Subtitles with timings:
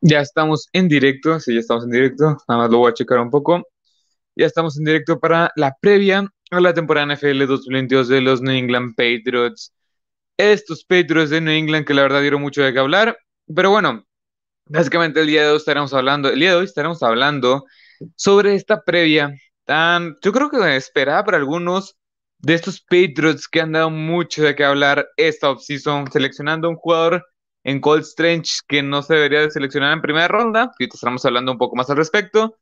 [0.00, 3.18] Ya estamos en directo, sí, ya estamos en directo, nada más lo voy a checar
[3.18, 3.66] un poco.
[4.36, 8.54] Ya estamos en directo para la previa a la temporada NFL 2022 de los New
[8.54, 9.72] England Patriots.
[10.36, 13.18] Estos Patriots de New England que la verdad dieron mucho de qué hablar,
[13.54, 14.04] pero bueno,
[14.66, 17.64] básicamente el día de hoy estaremos hablando, el día de hoy estaremos hablando
[18.14, 19.34] sobre esta previa
[19.64, 21.96] tan, yo creo que esperada para algunos
[22.38, 27.26] de estos Patriots que han dado mucho de qué hablar esta offseason, seleccionando un jugador
[27.68, 31.52] en Cold Strange que no se debería de seleccionar en primera ronda, ahorita estaremos hablando
[31.52, 32.56] un poco más al respecto,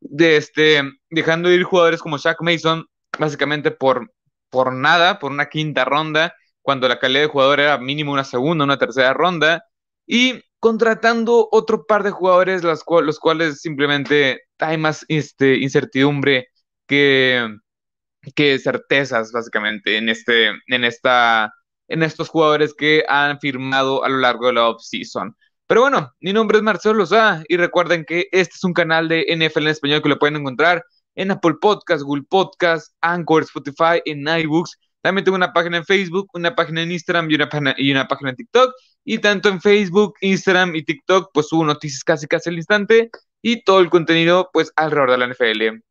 [0.00, 2.84] de este, dejando ir jugadores como Shaq Mason,
[3.20, 4.12] básicamente por,
[4.50, 8.64] por nada, por una quinta ronda, cuando la calidad de jugador era mínimo una segunda,
[8.64, 9.62] una tercera ronda,
[10.08, 16.48] y contratando otro par de jugadores, los, los cuales simplemente hay más este, incertidumbre
[16.88, 17.46] que,
[18.34, 21.52] que certezas, básicamente, en, este, en esta
[21.88, 25.36] en estos jugadores que han firmado a lo largo de la offseason.
[25.66, 29.26] Pero bueno, mi nombre es Marcelo Loza y recuerden que este es un canal de
[29.28, 30.82] NFL en español que lo pueden encontrar
[31.14, 34.78] en Apple Podcasts, Google Podcasts, Anchor, Spotify, en iBooks.
[35.02, 38.08] También tengo una página en Facebook, una página en Instagram y una, página, y una
[38.08, 38.72] página en TikTok.
[39.04, 43.10] Y tanto en Facebook, Instagram y TikTok, pues subo noticias casi casi al instante
[43.42, 45.82] y todo el contenido pues alrededor de la NFL.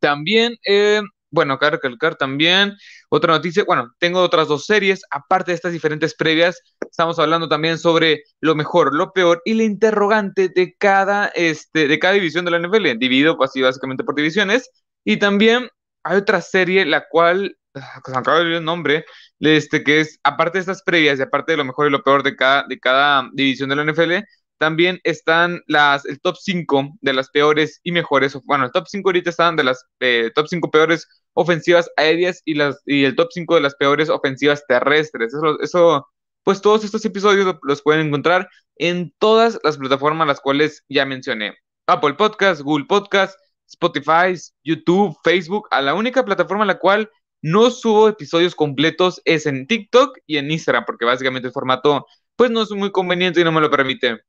[0.00, 2.76] También eh, bueno, acá recalcar también
[3.08, 7.78] otra noticia, bueno, tengo otras dos series, aparte de estas diferentes previas, estamos hablando también
[7.78, 12.50] sobre lo mejor, lo peor y la interrogante de cada, este, de cada división de
[12.52, 14.70] la NFL, dividido así básicamente por divisiones,
[15.04, 15.68] y también
[16.04, 19.04] hay otra serie, la cual, ah, se acaba de el nombre,
[19.40, 22.22] este, que es, aparte de estas previas y aparte de lo mejor y lo peor
[22.22, 24.24] de cada, de cada división de la NFL,
[24.58, 29.08] también están las, el top 5 de las peores y mejores, bueno, el top 5
[29.08, 33.28] ahorita están de las eh, top 5 peores ofensivas aéreas y, las, y el top
[33.32, 35.34] 5 de las peores ofensivas terrestres.
[35.34, 36.06] Eso, eso
[36.44, 41.56] pues todos estos episodios los pueden encontrar en todas las plataformas las cuales ya mencioné.
[41.86, 45.68] Apple Podcast, Google Podcast, Spotify, YouTube, Facebook.
[45.70, 47.10] A la única plataforma en la cual
[47.42, 52.50] no subo episodios completos es en TikTok y en Instagram, porque básicamente el formato pues
[52.50, 54.20] no es muy conveniente y no me lo permite.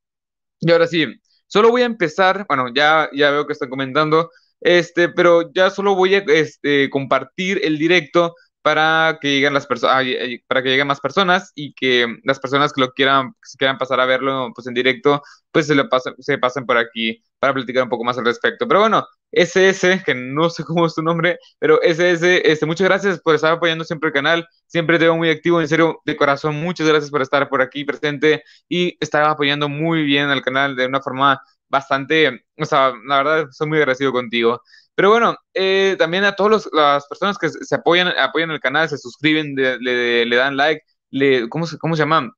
[0.59, 1.05] Y ahora sí,
[1.47, 4.31] solo voy a empezar, bueno, ya, ya veo que están comentando,
[4.61, 10.03] este, pero ya solo voy a este, compartir el directo para que lleguen las personas,
[10.47, 14.05] para que lleguen más personas y que las personas que lo quieran, quieran pasar a
[14.05, 17.89] verlo pues en directo, pues se lo pasen, se pasen por aquí para platicar un
[17.89, 18.67] poco más al respecto.
[18.67, 23.19] Pero bueno, SS, que no sé cómo es tu nombre, pero SS, este, muchas gracias
[23.19, 26.55] por estar apoyando siempre el canal, siempre te veo muy activo, en serio, de corazón,
[26.55, 30.87] muchas gracias por estar por aquí presente y estar apoyando muy bien al canal de
[30.87, 34.61] una forma bastante, o sea, la verdad, soy muy agradecido contigo.
[34.95, 38.97] Pero bueno, eh, también a todas las personas que se apoyan, apoyan el canal, se
[38.97, 40.81] suscriben, le, dan like,
[41.11, 42.31] le, ¿cómo, se, ¿cómo se llaman?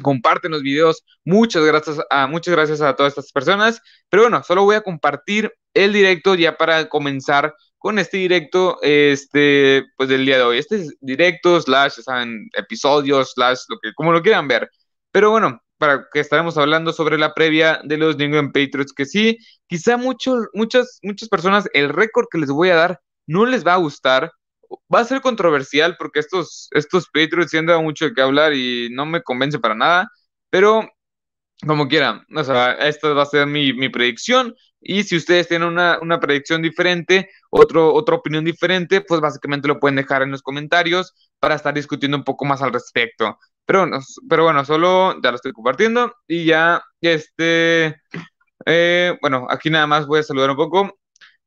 [0.00, 1.04] Comparten los videos.
[1.24, 3.80] Muchas gracias a muchas gracias a todas estas personas.
[4.08, 9.84] Pero bueno, solo voy a compartir el directo ya para comenzar con este directo, este,
[9.96, 10.58] pues del día de hoy.
[10.58, 14.70] Este es directo, slash, saben, episodios, slash, lo que, como lo quieran ver.
[15.10, 19.04] Pero bueno, para que estaremos hablando sobre la previa de los New England Patriots, que
[19.04, 19.36] sí,
[19.66, 23.74] quizá muchos, muchas, muchas personas, el récord que les voy a dar no les va
[23.74, 24.30] a gustar,
[24.92, 28.54] va a ser controversial porque estos, estos Patriots sí han dado mucho de qué hablar
[28.54, 30.08] y no me convence para nada,
[30.50, 30.88] pero
[31.66, 35.68] como quieran, o sea, esta va a ser mi, mi predicción y si ustedes tienen
[35.68, 40.42] una, una predicción diferente, otro, otra opinión diferente, pues básicamente lo pueden dejar en los
[40.42, 43.38] comentarios para estar discutiendo un poco más al respecto.
[43.64, 43.88] Pero,
[44.28, 47.96] pero bueno, solo ya lo estoy compartiendo y ya, este,
[48.66, 50.98] eh, bueno, aquí nada más voy a saludar un poco.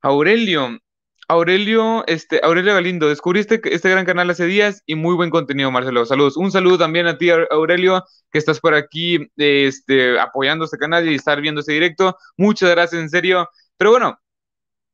[0.01, 0.77] Aurelio,
[1.27, 6.05] Aurelio, este, Aurelio Galindo, descubriste este gran canal hace días y muy buen contenido, Marcelo.
[6.05, 6.37] Saludos.
[6.37, 11.15] Un saludo también a ti, Aurelio, que estás por aquí este, apoyando este canal y
[11.15, 12.17] estar viendo este directo.
[12.37, 13.49] Muchas gracias, en serio.
[13.77, 14.19] Pero bueno,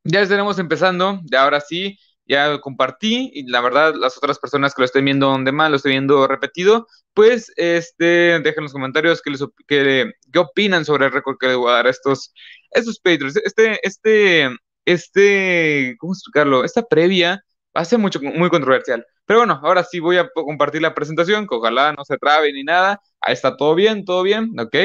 [0.04, 1.20] ya estaremos empezando.
[1.24, 5.26] De ahora sí, ya compartí y la verdad las otras personas que lo estén viendo
[5.28, 10.12] donde más lo estoy viendo repetido, pues este dejen en los comentarios qué les qué,
[10.32, 12.32] qué opinan sobre el récord que le voy a dar a estos
[12.70, 13.36] estos Patriots.
[13.44, 14.50] Este este
[14.84, 16.64] este ¿cómo explicarlo?
[16.64, 17.44] Esta previa
[17.84, 19.04] ser mucho muy controversial.
[19.24, 22.64] Pero bueno, ahora sí voy a compartir la presentación, que ojalá no se trabe ni
[22.64, 23.00] nada.
[23.20, 24.76] Ahí está todo bien, todo bien, ¿ok?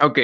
[0.00, 0.18] Ok,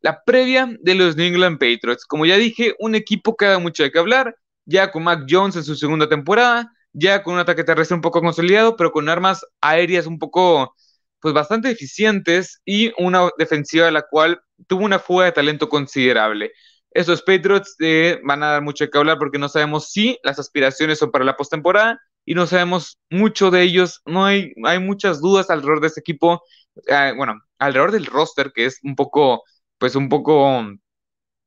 [0.00, 2.04] la previa de los New England Patriots.
[2.06, 5.56] Como ya dije, un equipo que da mucho de qué hablar ya con Mac Jones
[5.56, 9.44] en su segunda temporada, ya con un ataque terrestre un poco consolidado, pero con armas
[9.60, 10.74] aéreas un poco,
[11.20, 16.52] pues bastante eficientes y una defensiva de la cual tuvo una fuga de talento considerable.
[16.94, 20.98] Estos Patriots eh, van a dar mucho que hablar porque no sabemos si las aspiraciones
[20.98, 24.02] son para la postemporada y no sabemos mucho de ellos.
[24.06, 26.42] No hay, hay muchas dudas alrededor de este equipo,
[26.86, 29.42] eh, bueno, alrededor del roster que es un poco
[29.78, 30.62] pues un poco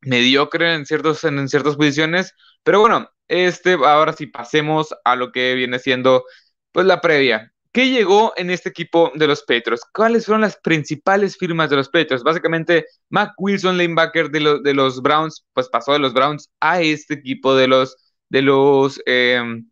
[0.01, 2.33] mediocre en, ciertos, en, ciertas posiciones.
[2.63, 6.25] Pero bueno, este, ahora sí pasemos a lo que viene siendo
[6.71, 7.53] pues la previa.
[7.75, 9.81] ¿Qué llegó en este equipo de los Patriots?
[9.94, 12.24] ¿Cuáles fueron las principales firmas de los Patriots?
[12.24, 17.16] Básicamente, Mac Wilson, linebacker de, de los Browns, pues pasó de los Browns a este
[17.16, 17.98] equipo de los,
[18.30, 19.69] de los, em,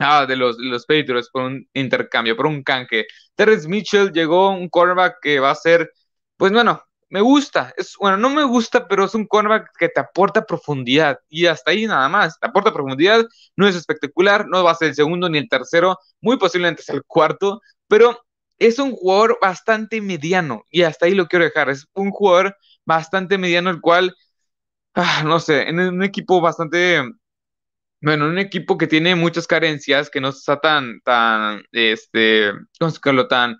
[0.00, 3.06] ah, de los, de los Patriots por un intercambio, por un canje.
[3.36, 5.92] Terrence Mitchell llegó, un cornerback que va a ser,
[6.36, 6.82] pues bueno,
[7.16, 11.18] me gusta, es, bueno, no me gusta, pero es un cornerback que te aporta profundidad
[11.30, 13.24] y hasta ahí nada más, te aporta profundidad,
[13.56, 16.90] no es espectacular, no va a ser el segundo ni el tercero, muy posiblemente es
[16.90, 18.22] el cuarto, pero
[18.58, 22.54] es un jugador bastante mediano y hasta ahí lo quiero dejar, es un jugador
[22.84, 24.14] bastante mediano el cual,
[24.94, 27.02] ah, no sé, en un equipo bastante,
[28.02, 33.00] bueno, un equipo que tiene muchas carencias, que no está tan, tan, este, ¿cómo se
[33.30, 33.56] tan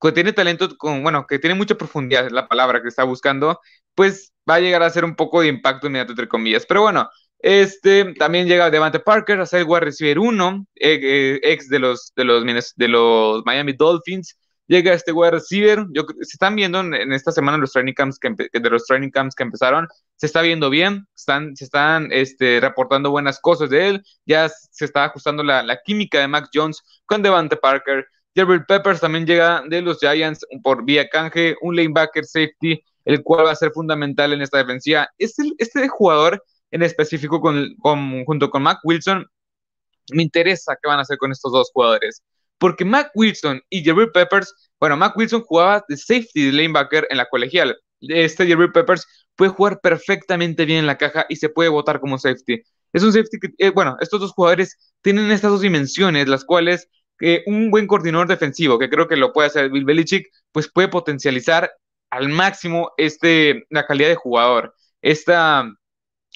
[0.00, 3.60] que tiene talento, con, bueno, que tiene mucha profundidad, es la palabra que está buscando,
[3.94, 6.64] pues va a llegar a ser un poco de impacto inmediato, entre comillas.
[6.66, 7.08] Pero bueno,
[7.40, 12.12] este también llega Devante Parker a ser wide receiver 1, eh, eh, ex de los,
[12.16, 12.44] de, los,
[12.76, 14.36] de los Miami Dolphins.
[14.66, 15.86] Llega este wide receiver.
[15.92, 19.34] Yo, se están viendo en, esta semana los training camps que, de los training camps
[19.34, 19.88] que empezaron.
[20.16, 21.06] Se está viendo bien.
[21.16, 24.02] Están, se están este, reportando buenas cosas de él.
[24.26, 28.06] Ya se está ajustando la, la química de Max Jones con Devante Parker.
[28.34, 33.46] Jabril Peppers también llega de los Giants por vía canje, un lanebacker safety, el cual
[33.46, 35.08] va a ser fundamental en esta defensiva.
[35.18, 39.26] Este, este jugador en específico junto con Mac Wilson,
[40.12, 42.22] me interesa qué van a hacer con estos dos jugadores.
[42.58, 47.18] Porque Mac Wilson y Jabril Peppers, bueno, Mac Wilson jugaba de safety de lanebacker en
[47.18, 47.78] la colegial.
[48.00, 52.18] Este Jabril Peppers puede jugar perfectamente bien en la caja y se puede votar como
[52.18, 52.62] safety.
[52.92, 56.88] Es un safety que, eh, bueno, estos dos jugadores tienen estas dos dimensiones, las cuales
[57.18, 60.88] que un buen coordinador defensivo, que creo que lo puede hacer Bill Belichick, pues puede
[60.88, 61.72] potencializar
[62.10, 65.70] al máximo este, la calidad de jugador, esta,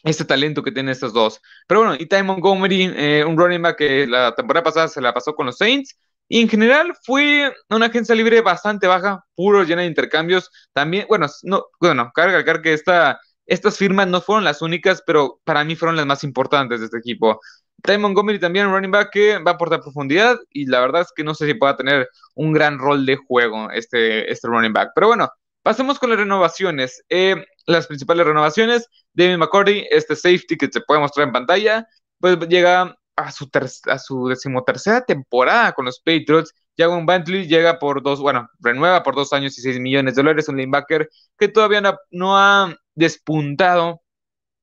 [0.04, 1.40] este talento que tienen estos dos.
[1.66, 5.14] Pero bueno, y Ty Montgomery, eh, un running back que la temporada pasada se la
[5.14, 5.96] pasó con los Saints,
[6.28, 10.50] y en general fue una agencia libre bastante baja, puro, llena de intercambios.
[10.72, 15.40] También, bueno, no, bueno, carga, carga que esta, estas firmas no fueron las únicas, pero
[15.44, 17.40] para mí fueron las más importantes de este equipo.
[17.82, 21.12] Ty Montgomery también, un running back que va a aportar profundidad y la verdad es
[21.14, 24.92] que no sé si pueda tener un gran rol de juego este, este running back.
[24.94, 25.28] Pero bueno,
[25.62, 27.02] pasemos con las renovaciones.
[27.08, 31.86] Eh, las principales renovaciones, David McCordy, este safety que se puede mostrar en pantalla,
[32.20, 33.50] pues llega a su,
[33.86, 36.54] a su decimotercera temporada con los Patriots.
[36.78, 40.48] Jagon Bentley llega por dos, bueno, renueva por dos años y seis millones de dólares,
[40.48, 44.02] un linebacker que todavía no ha despuntado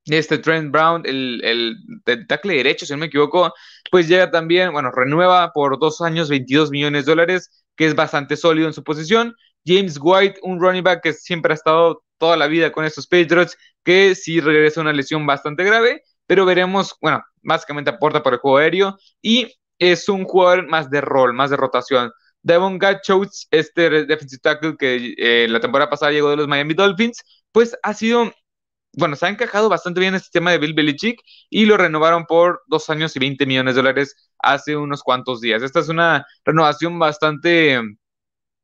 [0.05, 1.77] este Trent Brown, el, el,
[2.43, 3.53] derecho, si no me equivoco,
[3.91, 8.35] pues llega también, bueno, renueva por dos años 22 millones de dólares, que es bastante
[8.35, 9.35] sólido en su posición.
[9.65, 13.57] James White, un running back que siempre ha estado toda la vida con estos Patriots,
[13.83, 18.57] que sí regresa una lesión bastante grave, pero veremos, bueno, básicamente aporta por el juego
[18.57, 22.11] aéreo y es un jugador más de rol, más de rotación.
[22.41, 27.21] Devon Gatchowitz, este defensive tackle que eh, la temporada pasada llegó de los Miami Dolphins,
[27.51, 28.31] pues ha sido
[28.93, 32.63] bueno, se ha encajado bastante bien el sistema de Bill Belichick y lo renovaron por
[32.67, 35.61] dos años y 20 millones de dólares hace unos cuantos días.
[35.61, 37.79] Esta es una renovación bastante,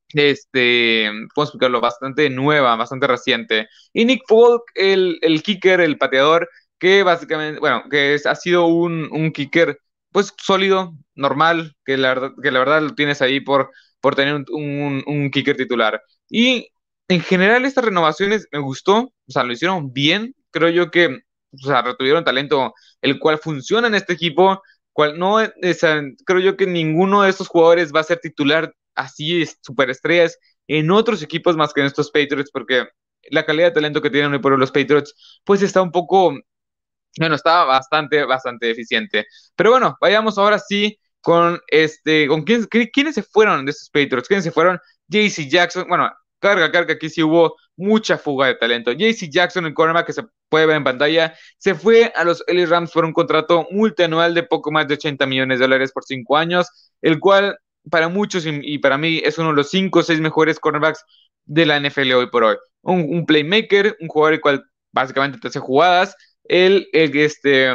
[0.09, 1.81] este, ¿cómo explicarlo?
[1.81, 3.67] Bastante nueva, bastante reciente.
[3.93, 6.49] Y Nick Folk, el, el kicker, el pateador,
[6.79, 9.79] que básicamente, bueno, que ha sido un, un, kicker,
[10.15, 14.45] pues sólido, normal, que la verdad, que la verdad lo tienes ahí por, por tener
[14.49, 16.01] un, un, kicker titular.
[16.29, 16.69] Y
[17.09, 21.19] en general estas renovaciones me gustó, o sea, lo hicieron bien, creo yo que,
[21.51, 24.61] o sea, retuvieron talento el cual funciona en este equipo,
[24.93, 25.49] cual no, o
[26.25, 31.23] creo yo que ninguno de estos jugadores va a ser titular así superestrellas en otros
[31.23, 32.87] equipos más que en estos Patriots, porque
[33.31, 36.39] la calidad de talento que tienen hoy por los Patriots, pues está un poco,
[37.19, 39.25] bueno, está bastante, bastante eficiente.
[39.55, 44.27] Pero bueno, vayamos ahora sí con este, con quién, quiénes se fueron de estos Patriots,
[44.27, 48.91] quiénes se fueron, JC Jackson, bueno, carga, carga, aquí sí hubo mucha fuga de talento.
[48.91, 52.65] JC Jackson, el cornerback que se puede ver en pantalla, se fue a los LA
[52.67, 56.37] Rams por un contrato multianual de poco más de 80 millones de dólares por cinco
[56.37, 57.57] años, el cual
[57.89, 61.03] para muchos y, para mí es uno de los cinco o seis mejores cornerbacks
[61.45, 62.57] de la NFL hoy por hoy.
[62.81, 66.15] Un, playmaker, un jugador el cual básicamente te hace jugadas,
[66.49, 67.71] él, este,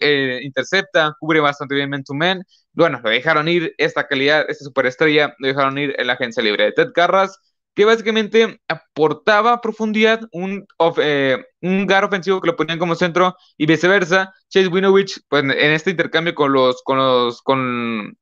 [0.00, 2.42] eh, intercepta, cubre bastante bien man to man.
[2.72, 6.64] Bueno, lo dejaron ir, esta calidad, esta superestrella, lo dejaron ir en la agencia libre
[6.64, 7.38] de Ted Carras
[7.74, 10.66] que básicamente aportaba profundidad, un,
[10.98, 14.32] eh, un gar ofensivo que lo ponían como centro y viceversa.
[14.48, 18.16] Chase Winovich, pues en este intercambio con los, con los, con,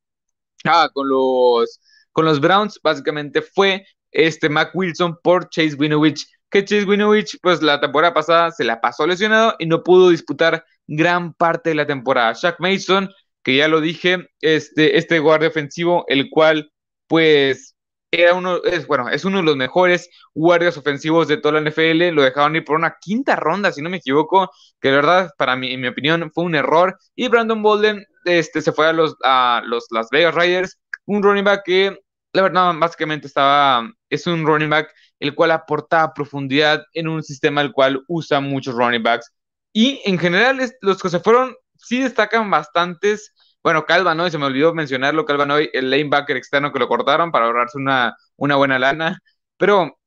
[0.65, 6.25] ah, con los, con los Browns, básicamente fue este Mac Wilson por Chase Winovich,
[6.59, 11.33] Chase Winovich, pues la temporada pasada se la pasó lesionado y no pudo disputar gran
[11.33, 12.33] parte de la temporada.
[12.33, 13.09] Shaq Mason,
[13.43, 16.71] que ya lo dije, este, este guardia ofensivo, el cual,
[17.07, 17.75] pues,
[18.11, 22.11] era uno, es, bueno, es uno de los mejores guardias ofensivos de toda la NFL,
[22.11, 25.55] lo dejaron ir por una quinta ronda, si no me equivoco, que de verdad, para
[25.55, 29.15] mí, en mi opinión, fue un error, y Brandon Bolden, este, se fue a los,
[29.23, 31.97] a los Las Vegas Raiders, un running back que,
[32.33, 37.61] la verdad, básicamente estaba, es un running back el cual aporta profundidad en un sistema
[37.61, 39.31] el cual usa muchos running backs.
[39.73, 43.33] Y en general, los que se fueron sí destacan bastantes.
[43.63, 47.77] Bueno, Calvanoy, se me olvidó mencionarlo, Calvanoy, el lanebacker externo que lo cortaron para ahorrarse
[47.77, 49.19] una, una buena lana.
[49.57, 49.97] Pero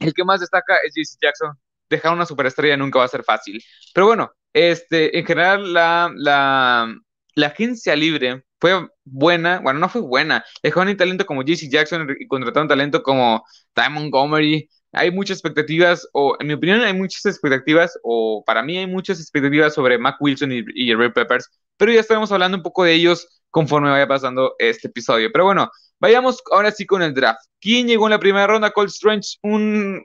[0.00, 1.58] el que más destaca es JC Jackson.
[1.88, 3.62] Dejar una superestrella nunca va a ser fácil.
[3.94, 6.94] Pero bueno, este, en general, la, la,
[7.36, 10.44] la agencia libre fue buena, bueno, no fue buena.
[10.62, 14.68] Dejaron un talento como JC Jackson y contrataron talento como Ty Montgomery.
[14.92, 19.20] Hay muchas expectativas, o en mi opinión, hay muchas expectativas, o para mí hay muchas
[19.20, 22.94] expectativas sobre Mac Wilson y, y Ray Peppers, pero ya estaremos hablando un poco de
[22.94, 25.30] ellos conforme vaya pasando este episodio.
[25.30, 27.40] Pero bueno, vayamos ahora sí con el draft.
[27.60, 28.70] ¿Quién llegó en la primera ronda?
[28.70, 30.02] Cole Strange, un,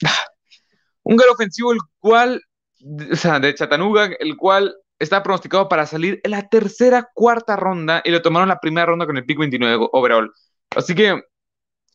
[1.02, 2.42] un gol ofensivo, el cual,
[3.10, 8.02] o sea, de Chattanooga, el cual estaba pronosticado para salir en la tercera, cuarta ronda
[8.04, 10.32] y lo tomaron la primera ronda con el pick 29 overall.
[10.70, 11.20] Así que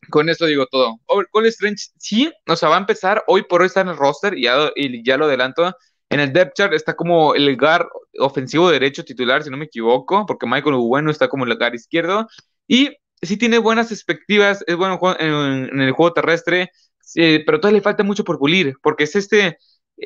[0.08, 0.98] con esto digo todo.
[1.30, 3.24] Cole Strange, sí, o sea, va a empezar.
[3.26, 5.74] Hoy por hoy está en el roster y ya, y ya lo adelanto.
[6.08, 7.86] En el depth chart está como el guard
[8.18, 12.28] ofensivo derecho titular, si no me equivoco, porque Michael Bueno está como el guard izquierdo.
[12.66, 16.70] Y sí tiene buenas perspectivas, es bueno en, el juego terrestre,
[17.14, 19.58] pero todavía le falta mucho por pulir, porque es este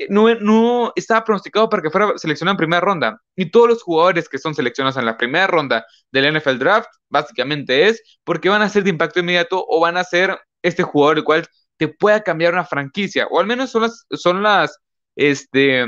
[0.09, 3.21] no, no estaba pronosticado para que fuera seleccionado en primera ronda.
[3.37, 7.89] Y todos los jugadores que son seleccionados en la primera ronda del NFL Draft, básicamente
[7.89, 11.25] es porque van a ser de impacto inmediato o van a ser este jugador el
[11.25, 11.47] cual
[11.77, 14.79] te pueda cambiar una franquicia, o al menos son las, son las
[15.17, 15.87] este,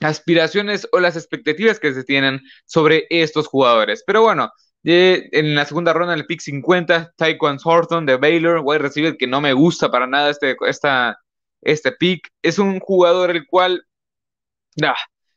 [0.00, 4.04] aspiraciones o las expectativas que se tienen sobre estos jugadores.
[4.06, 4.50] Pero bueno,
[4.84, 9.26] en la segunda ronda, en el pick 50, Taekwon Horton de Baylor, a receiver que
[9.26, 11.18] no me gusta para nada este, esta,
[11.62, 12.28] este pick.
[12.42, 13.86] Es un jugador el cual,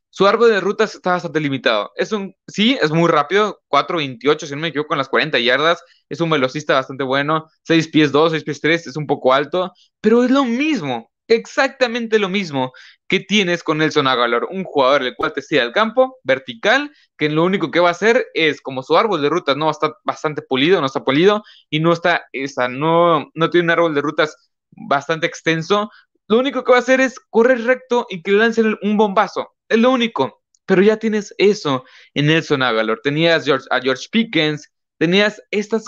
[0.09, 1.91] su árbol de rutas está bastante limitado.
[1.95, 5.83] Es un, sí, es muy rápido, 4.28, si no me equivoco, con las 40 yardas.
[6.09, 9.71] Es un velocista bastante bueno, 6 pies 2, 6 pies 3, es un poco alto,
[10.01, 12.73] pero es lo mismo, exactamente lo mismo
[13.07, 17.29] que tienes con Nelson Agalor, un jugador el cual te estira al campo, vertical, que
[17.29, 20.41] lo único que va a hacer es, como su árbol de rutas no está bastante
[20.41, 22.25] pulido, no está pulido, y no está,
[22.69, 25.89] no, no tiene un árbol de rutas bastante extenso,
[26.31, 29.49] lo único que va a hacer es correr recto y que le lancen un bombazo.
[29.67, 30.41] Es lo único.
[30.65, 31.83] Pero ya tienes eso
[32.13, 33.01] en Nelson Agalor.
[33.03, 35.81] Tenías a George Pickens, tenías esta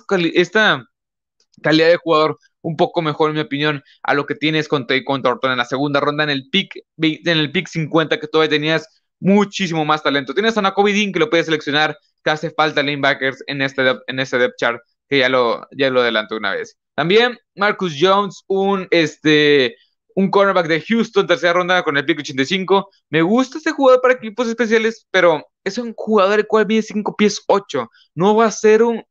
[1.62, 5.32] calidad de jugador un poco mejor, en mi opinión, a lo que tienes contra, contra
[5.32, 9.02] Orton en la segunda ronda, en el pick, en el pick 50, que todavía tenías
[9.22, 10.34] muchísimo más talento.
[10.34, 14.20] Tienes a Nakobe Dean que lo puedes seleccionar, que hace falta linebackers en este, en
[14.20, 16.78] este depth chart, que ya lo, ya lo adelanto una vez.
[16.96, 19.78] También Marcus Jones, un este
[20.16, 22.90] un cornerback de Houston, tercera ronda con el pick 85.
[23.10, 27.16] Me gusta este jugador para equipos especiales, pero es un jugador el cual mide 5
[27.16, 27.90] pies 8.
[28.16, 29.04] No va a ser un,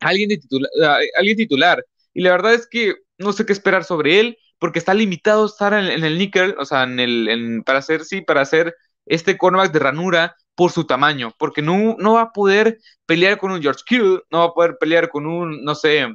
[0.00, 0.70] alguien, de titular,
[1.16, 1.84] alguien titular.
[2.14, 5.72] Y la verdad es que no sé qué esperar sobre él, porque está limitado estar
[5.72, 8.74] en, el nickel, o sea, en el, para hacer, sí, para hacer
[9.06, 13.52] este cornerback de ranura por su tamaño, porque no, no va a poder pelear con
[13.52, 16.06] un George Kittle, no va a poder pelear con un, no sé,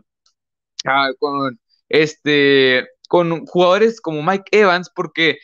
[0.85, 5.37] ah, con este con jugadores como Mike Evans, porque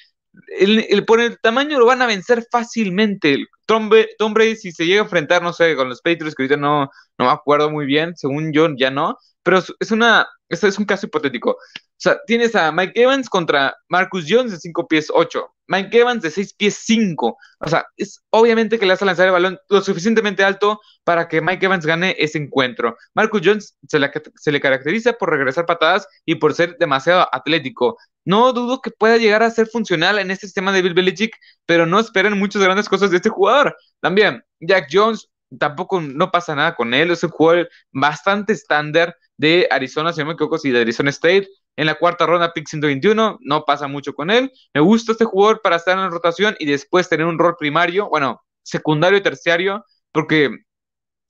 [0.60, 3.38] el, por el tamaño lo van a vencer fácilmente.
[3.66, 6.58] Tom, Tom, Brady, si se llega a enfrentar, no sé, con los Patriots, que ahorita
[6.58, 10.80] no, no me acuerdo muy bien, según yo ya no, pero es una, este es
[10.80, 11.52] un caso hipotético.
[11.52, 15.54] O sea, tienes a Mike Evans contra Marcus Jones de 5 pies 8.
[15.68, 17.38] Mike Evans de 6 pies 5.
[17.60, 21.28] O sea, es obviamente que le vas a lanzar el balón lo suficientemente alto para
[21.28, 22.98] que Mike Evans gane ese encuentro.
[23.14, 27.98] Marcus Jones se le, se le caracteriza por regresar patadas y por ser demasiado atlético.
[28.26, 31.36] No dudo que pueda llegar a ser funcional en este sistema de Bill Belichick,
[31.66, 33.76] pero no esperen muchas grandes cosas de este jugador.
[34.00, 39.68] También, Jack Jones, tampoco no pasa nada con él, es un jugador bastante estándar de
[39.72, 41.48] Arizona, si no me equivoco, sí, de Arizona State.
[41.76, 44.52] En la cuarta ronda, pick 121, no pasa mucho con él.
[44.74, 48.42] Me gusta este jugador para estar en rotación y después tener un rol primario, bueno,
[48.64, 50.50] secundario y terciario, porque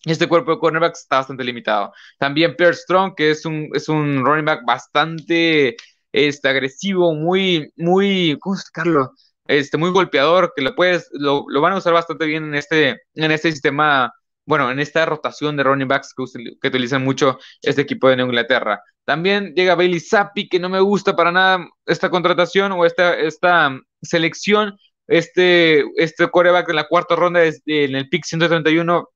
[0.06, 1.92] este cuerpo de cornerbacks está bastante limitado.
[2.18, 5.76] También Pierre Strong, que es un, es un running back bastante
[6.12, 9.12] este, agresivo, muy, muy, ¿cómo explicarlo?
[9.50, 13.02] Este, muy golpeador, que lo puedes, lo, lo, van a usar bastante bien en este,
[13.16, 14.14] en este sistema
[14.46, 16.24] bueno, en esta rotación de running backs que,
[16.62, 18.80] que utilizan mucho este equipo de Inglaterra.
[19.06, 23.80] También llega Bailey Zappi, que no me gusta para nada esta contratación o esta, esta
[24.04, 24.78] selección.
[25.08, 29.10] Este, este coreback en la cuarta ronda en el pick 131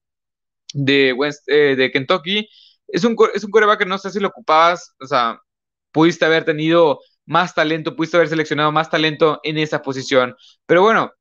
[0.73, 1.15] de,
[1.47, 2.49] eh, de Kentucky.
[2.87, 5.39] Es un, es un coreback que no sé si lo ocupabas, o sea,
[5.91, 10.35] pudiste haber tenido más talento, pudiste haber seleccionado más talento en esa posición.
[10.65, 11.11] Pero bueno,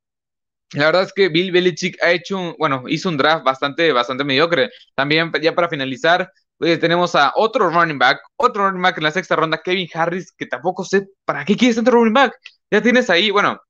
[0.72, 4.24] la verdad es que Bill Belichick ha hecho, un, bueno, hizo un draft bastante, bastante
[4.24, 4.70] mediocre.
[4.94, 9.10] También, ya para finalizar, pues, tenemos a otro running back, otro running back en la
[9.10, 12.34] sexta ronda, Kevin Harris, que tampoco sé para qué quieres tanto running back.
[12.70, 13.60] Ya tienes ahí, bueno,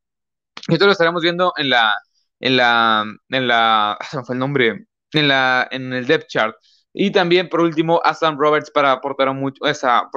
[0.68, 1.94] esto lo estaremos viendo en la,
[2.40, 6.54] en la, en la, se fue el nombre, en la, en el depth chart.
[6.92, 10.08] Y también, por último, a Sam Roberts para aportar mucho, esa,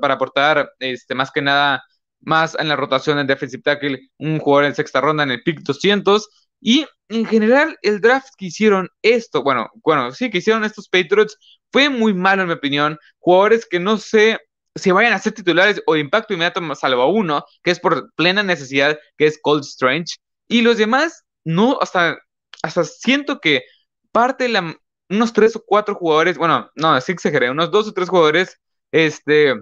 [0.00, 1.82] para, aportar, este, más que nada,
[2.20, 5.60] más en la rotación en defensive tackle, un jugador en sexta ronda en el pick
[5.60, 6.28] 200.
[6.60, 11.36] Y en general, el draft que hicieron esto, bueno, bueno, sí, que hicieron estos Patriots
[11.72, 12.98] fue muy malo en mi opinión.
[13.18, 14.38] Jugadores que no sé
[14.74, 18.42] si vayan a ser titulares o de impacto inmediato, salvo uno, que es por plena
[18.42, 20.16] necesidad, que es Cold Strange.
[20.48, 22.18] Y los demás, no, hasta,
[22.62, 23.64] hasta siento que
[24.12, 24.76] parte de la,
[25.16, 28.58] unos tres o cuatro jugadores, bueno, no, sí exageré, unos dos o tres jugadores,
[28.90, 29.54] este,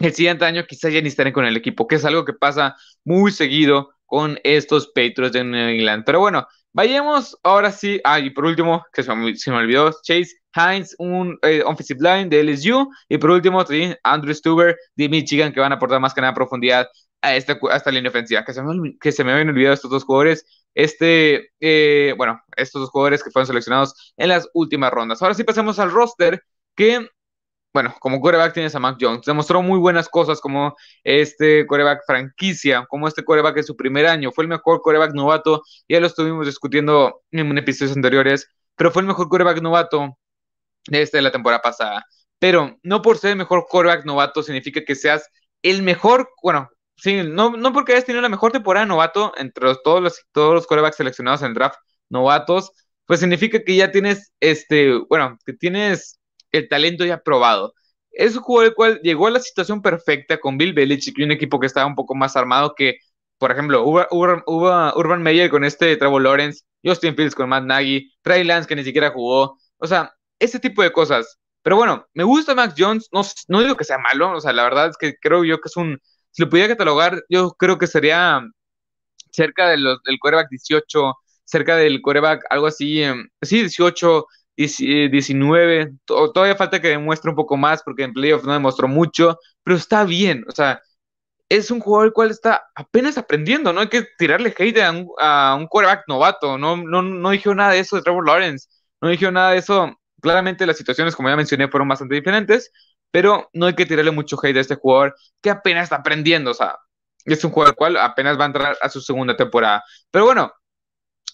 [0.00, 2.76] el siguiente año quizás ya ni estaré con el equipo, que es algo que pasa
[3.04, 6.04] muy seguido con estos Patriots de New England.
[6.04, 10.94] Pero bueno, vayamos ahora sí, ah, y por último, que se me, olvidó, Chase Hines,
[10.98, 13.64] un eh, offensive line de LSU, y por último,
[14.02, 16.86] Andrew Stuber de Michigan, que van a aportar más que nada profundidad
[17.22, 19.90] a esta, a esta línea ofensiva, que se, me, que se me habían olvidado estos
[19.90, 25.22] dos jugadores, este, eh, bueno, estos dos jugadores que fueron seleccionados en las últimas rondas.
[25.22, 26.42] Ahora sí pasemos al roster,
[26.74, 27.08] que,
[27.72, 30.74] bueno, como coreback tienes a Mac Jones, demostró muy buenas cosas como
[31.04, 35.62] este coreback franquicia, como este coreback en su primer año, fue el mejor coreback novato,
[35.88, 40.18] ya lo estuvimos discutiendo en episodios anteriores, pero fue el mejor coreback novato
[40.88, 42.04] de esta de la temporada pasada.
[42.40, 45.28] Pero no por ser el mejor coreback novato significa que seas
[45.62, 46.68] el mejor, bueno,
[47.02, 50.66] Sí, no, no porque hayas tenido la mejor temporada novato entre todos los, todos los
[50.68, 51.76] corebacks seleccionados en el draft
[52.08, 52.70] novatos,
[53.06, 56.20] pues significa que ya tienes, este, bueno, que tienes
[56.52, 57.74] el talento ya probado.
[58.12, 61.32] Es un jugador el cual llegó a la situación perfecta con Bill Belichick y un
[61.32, 62.98] equipo que estaba un poco más armado que,
[63.38, 68.68] por ejemplo, Urban, Meyer con este Trevor Lawrence, Justin Fields con Matt Nagy, Trey Lance
[68.68, 71.36] que ni siquiera jugó, o sea, ese tipo de cosas.
[71.62, 74.62] Pero bueno, me gusta Max Jones, no, no digo que sea malo, o sea, la
[74.64, 75.98] verdad es que creo yo que es un
[76.32, 78.42] si lo pudiera catalogar, yo creo que sería
[79.30, 81.14] cerca de los, del quarterback 18,
[81.44, 87.56] cerca del quarterback algo así, em, sí, 18, 19, todavía falta que demuestre un poco
[87.56, 90.80] más porque en playoff no demostró mucho, pero está bien, o sea,
[91.48, 95.08] es un jugador el cual está apenas aprendiendo, no hay que tirarle hate a un,
[95.18, 98.68] a quarterback novato, no, no, no dijo nada de eso de Trevor Lawrence,
[99.00, 102.72] no dijo nada de eso, claramente las situaciones, como ya mencioné, fueron bastante diferentes,
[103.12, 106.54] pero no hay que tirarle mucho hate a este jugador que apenas está aprendiendo, o
[106.54, 106.76] sea,
[107.24, 109.84] es un jugador cual apenas va a entrar a su segunda temporada.
[110.10, 110.52] Pero bueno,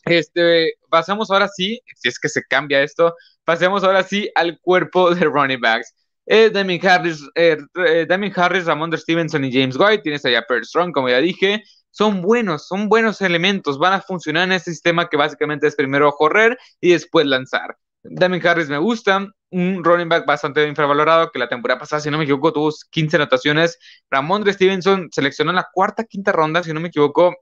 [0.04, 3.14] este, pasamos ahora sí, si es que se cambia esto,
[3.44, 5.94] pasemos ahora sí al cuerpo de running backs.
[6.26, 8.66] Eh, Damien Harris, eh, eh Harris,
[9.00, 13.22] Stevenson y James White, tienes allá Per Strong, como ya dije, son buenos, son buenos
[13.22, 17.78] elementos, van a funcionar en este sistema que básicamente es primero correr y después lanzar.
[18.02, 22.18] Damien Harris me gusta, un running back bastante infravalorado que la temporada pasada, si no
[22.18, 23.78] me equivoco, tuvo 15 anotaciones.
[24.10, 27.36] Ramondre Stevenson seleccionó en la cuarta, quinta ronda, si no me equivoco,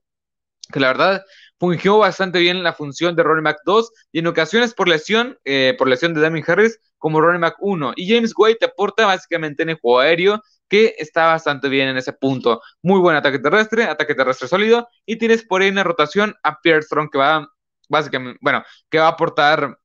[0.73, 1.25] que la verdad
[1.59, 5.75] fungió bastante bien la función de running back 2 y en ocasiones por lesión, eh,
[5.79, 7.95] por lesión de Damien Harris como running back 1.
[7.97, 11.97] Y James White te aporta básicamente en el juego aéreo que está bastante bien en
[11.97, 12.61] ese punto.
[12.83, 16.61] Muy buen ataque terrestre, ataque terrestre sólido y tienes por ahí en la rotación a
[16.61, 17.49] Pierre Strong que va
[17.89, 19.79] básicamente, bueno, que va a aportar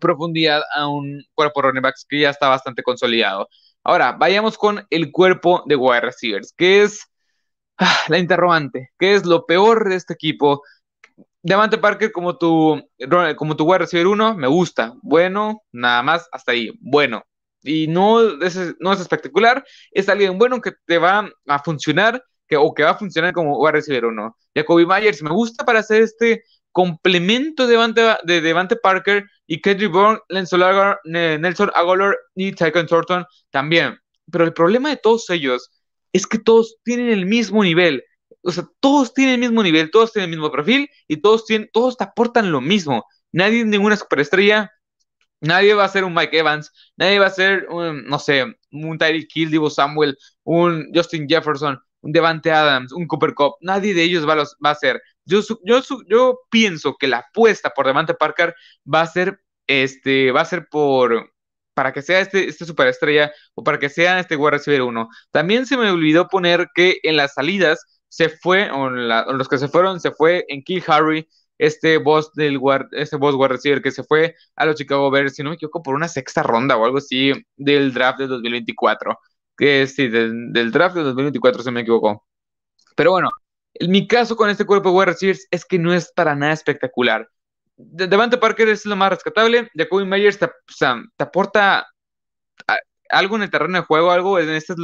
[0.00, 3.48] profundidad a un cuerpo de running backs que ya está bastante consolidado.
[3.84, 7.06] Ahora, vayamos con el cuerpo de wide receivers, que es
[7.78, 10.62] ah, la interrogante, que es lo peor de este equipo.
[11.42, 12.82] Diamante Parker como tu,
[13.36, 14.94] como tu wide receiver 1, me gusta.
[15.02, 16.70] Bueno, nada más, hasta ahí.
[16.80, 17.22] Bueno.
[17.62, 22.56] Y no es, no es espectacular, es alguien bueno que te va a funcionar, que,
[22.56, 24.36] o que va a funcionar como wide receiver 1.
[24.54, 30.62] Jacoby Myers me gusta para hacer este complemento de Devante, Parker y Kendrick Bourne, Nelson
[31.74, 33.98] Aguilar y Tyson Thornton también.
[34.30, 35.70] Pero el problema de todos ellos
[36.12, 38.04] es que todos tienen el mismo nivel.
[38.42, 41.68] O sea, todos tienen el mismo nivel, todos tienen el mismo perfil y todos, tienen,
[41.72, 43.04] todos te aportan lo mismo.
[43.32, 44.70] Nadie es ninguna superestrella,
[45.40, 48.98] nadie va a ser un Mike Evans, nadie va a ser, un, no sé, un
[48.98, 53.54] Tyreek Hill, Divo Samuel, un Justin Jefferson, un Devante Adams, un Cooper Cup.
[53.60, 55.00] Nadie de ellos va va a ser.
[55.28, 58.54] Yo, yo, yo pienso que la apuesta por Devante Parker
[58.92, 61.32] va a ser este, va a ser por,
[61.74, 65.08] para que sea este, este superestrella o para que sea este wide receiver 1.
[65.30, 69.68] También se me olvidó poner que en las salidas se fue, o, los que se
[69.68, 72.58] fueron, se fue en Kill Harry, este boss del
[72.92, 75.82] este boss wide receiver que se fue a los Chicago Bears, si no me equivoco,
[75.82, 79.18] por una sexta ronda o algo así del draft de 2024.
[79.56, 82.26] Que sí, del, del draft de 2024, se me equivoco.
[82.96, 83.47] Pero bueno, en
[83.86, 87.28] mi caso con este cuerpo de wide receivers es que no es para nada espectacular.
[87.76, 89.70] Devante Parker es lo más rescatable.
[89.76, 90.48] Jacoby Myers te,
[91.18, 91.86] aporta
[93.10, 94.74] algo en el terreno de juego, algo en este,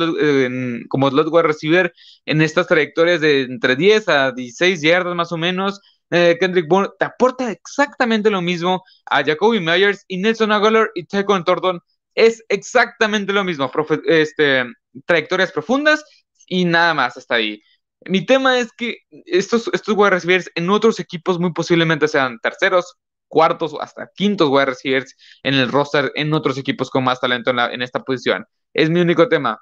[0.88, 1.92] como slot wide receiver
[2.24, 5.80] en estas trayectorias de entre 10 a 16 yardas más o menos.
[6.10, 11.04] Eh, Kendrick Bourne te aporta exactamente lo mismo a Jacoby Myers y Nelson Aguilar y
[11.04, 11.80] Tyquan Thornton
[12.14, 13.70] es exactamente lo mismo,
[14.06, 14.64] este,
[15.04, 16.04] trayectorias profundas
[16.46, 17.60] y nada más hasta ahí.
[18.06, 22.96] Mi tema es que estos, estos wide receivers en otros equipos muy posiblemente sean terceros,
[23.28, 27.50] cuartos o hasta quintos wide receivers en el roster en otros equipos con más talento
[27.50, 28.46] en, esta posición.
[28.72, 29.58] Es mi único tema.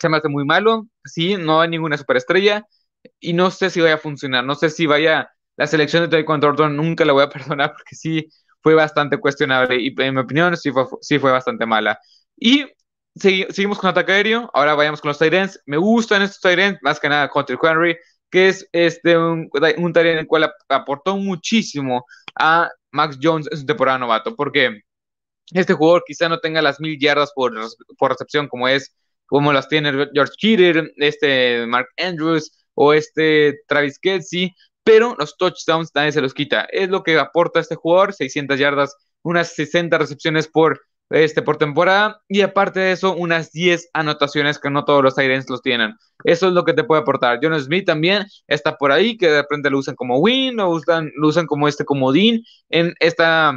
[0.00, 2.66] Se me hace muy malo, sí, no hay ninguna superestrella
[3.20, 6.48] y no sé si vaya a funcionar, no sé si vaya, la selección de Taekwondo
[6.48, 8.28] Thornton nunca la voy a perdonar porque sí
[8.62, 11.98] fue bastante cuestionable y en mi opinión sí fue, sí fue bastante mala.
[12.36, 12.66] Y
[13.16, 14.50] seguimos con ataque aéreo.
[14.52, 15.60] Ahora vayamos con los Tyrants.
[15.66, 17.96] Me gustan estos Tyrants, más que nada contra Henry,
[18.30, 22.04] que es este, un, un Tyrant el cual aportó muchísimo
[22.38, 24.82] a Max Jones en su temporada novato, porque
[25.52, 27.54] este jugador quizá no tenga las mil yardas por,
[27.98, 28.94] por recepción como es,
[29.26, 35.90] como las tiene George Kittle, este Mark Andrews o este Travis Kelsey, pero los touchdowns
[35.94, 36.66] nadie se los quita.
[36.70, 42.20] Es lo que aporta este jugador, 600 yardas, unas 60 recepciones por este, por temporada,
[42.28, 45.94] y aparte de eso, unas 10 anotaciones que no todos los Tyrants los tienen.
[46.24, 47.38] Eso es lo que te puede aportar.
[47.42, 51.10] John Smith también está por ahí, que de repente lo usan como win, o usan,
[51.16, 53.56] lo usan como este comodín en esta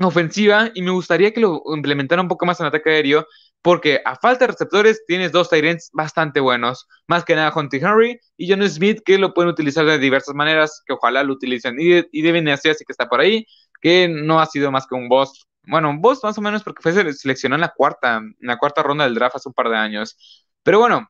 [0.00, 3.26] ofensiva, y me gustaría que lo implementara un poco más en ataque aéreo,
[3.62, 8.18] porque a falta de receptores tienes dos Tyrants bastante buenos, más que nada Hunty Henry
[8.36, 12.06] y John Smith, que lo pueden utilizar de diversas maneras, que ojalá lo utilicen, y,
[12.12, 13.44] y deben hacer así que está por ahí,
[13.82, 16.92] que no ha sido más que un boss bueno, vos más o menos porque fue
[16.92, 20.16] seleccionado en la cuarta, en la cuarta ronda del draft hace un par de años.
[20.62, 21.08] Pero bueno,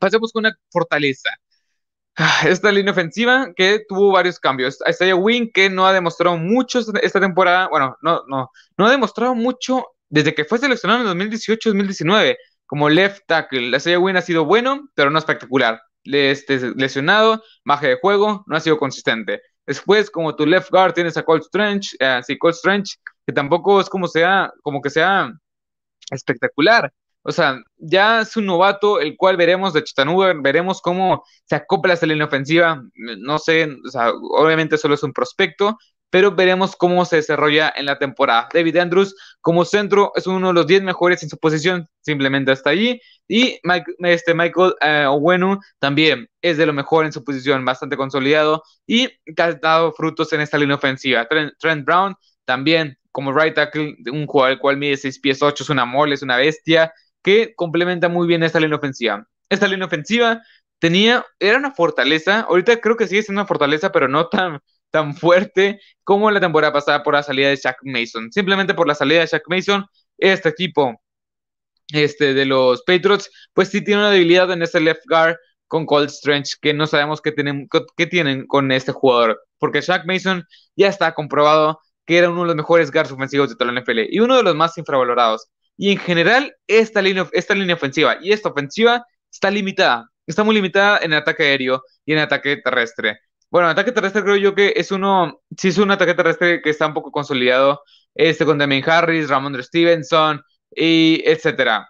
[0.00, 1.30] pasemos con una fortaleza.
[2.18, 4.78] Ah, esta línea ofensiva que tuvo varios cambios.
[4.88, 9.34] Isaiah Wing que no ha demostrado mucho esta temporada, bueno, no, no, no ha demostrado
[9.34, 13.76] mucho desde que fue seleccionado en 2018-2019 como left tackle.
[13.76, 15.80] Isaiah Wing ha sido bueno, pero no espectacular.
[16.04, 19.42] Este, lesionado, baja de juego, no ha sido consistente.
[19.66, 23.80] Después, como tu left guard tienes a Colt Strange, eh, sí, Colt Strange, que tampoco
[23.80, 25.32] es como sea, como que sea
[26.10, 26.92] espectacular.
[27.22, 31.94] O sea, ya es un novato, el cual veremos de Chattanooga, veremos cómo se acopla
[31.94, 32.80] esta línea ofensiva.
[32.94, 35.76] No sé, o sea, obviamente solo es un prospecto,
[36.10, 38.48] pero veremos cómo se desarrolla en la temporada.
[38.52, 42.70] David Andrews, como centro, es uno de los 10 mejores en su posición, simplemente hasta
[42.70, 43.00] allí.
[43.28, 43.60] Y
[44.00, 44.74] este Michael
[45.08, 50.32] uh, también es de lo mejor en su posición, bastante consolidado y ha dado frutos
[50.32, 51.26] en esta línea ofensiva.
[51.58, 52.14] Trent Brown
[52.44, 56.14] también como right tackle, un jugador el cual mide 6 pies 8, es una mole,
[56.14, 56.92] es una bestia,
[57.22, 59.26] que complementa muy bien esta línea ofensiva.
[59.48, 60.42] Esta línea ofensiva
[60.78, 65.14] tenía, era una fortaleza, ahorita creo que sigue siendo una fortaleza, pero no tan, tan
[65.16, 68.32] fuerte como la temporada pasada por la salida de Shaq Mason.
[68.32, 69.86] Simplemente por la salida de Shaq Mason,
[70.18, 71.00] este equipo
[71.92, 75.36] este, de los Patriots, pues sí tiene una debilidad en ese left guard
[75.68, 80.44] con Cold Strange, que no sabemos qué tienen, con este jugador, porque Shaq Mason
[80.76, 84.00] ya está comprobado que era uno de los mejores guards ofensivos de toda la NFL
[84.10, 85.48] y uno de los más infravalorados.
[85.76, 90.08] Y en general, esta línea, esta línea ofensiva y esta ofensiva está limitada.
[90.26, 93.20] Está muy limitada en ataque aéreo y en ataque terrestre.
[93.56, 96.86] Bueno, ataque terrestre creo yo que es uno, sí es un ataque terrestre que está
[96.86, 97.80] un poco consolidado,
[98.14, 101.88] este con Damien Harris, Ramondre Stevenson y etcétera.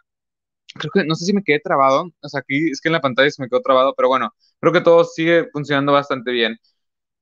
[0.74, 3.00] Creo que, no sé si me quedé trabado, o sea, aquí es que en la
[3.00, 6.56] pantalla se me quedó trabado, pero bueno, creo que todo sigue funcionando bastante bien.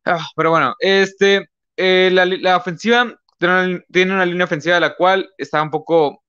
[0.05, 5.71] Ah, pero bueno, este, eh, la, ofensiva tiene una, línea ofensiva la cual está un
[5.71, 6.23] poco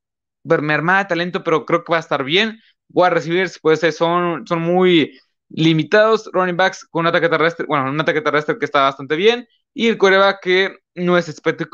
[0.45, 2.61] mermada de talento, pero creo que va a estar bien.
[2.95, 6.29] a receivers, pues son, son muy limitados.
[6.31, 9.47] Running backs con un ataque terrestre, bueno, un ataque terrestre que está bastante bien.
[9.73, 11.27] Y el coreback que no es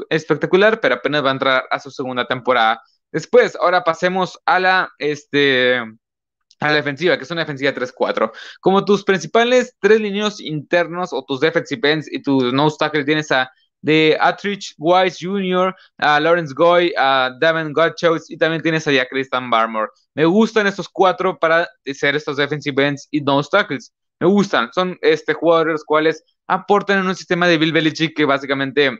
[0.09, 2.81] espectacular, pero apenas va a entrar a su segunda temporada.
[3.11, 8.31] Después, ahora pasemos a la, este, a la defensiva, que es una defensiva 3-4.
[8.59, 13.31] Como tus principales tres líneas internos o tus defensive ends y tus nose tackle tienes
[13.31, 19.05] a de Atrich Wise Jr., a Lawrence Goy, a Devin Godchaux y también tienes a
[19.05, 19.89] Christian Barmore.
[20.13, 23.93] Me gustan estos cuatro para ser estos defensive ends y nose tackles.
[24.19, 28.25] Me gustan, son este, jugadores los cuales aportan en un sistema de Bill Belichick que
[28.25, 28.99] básicamente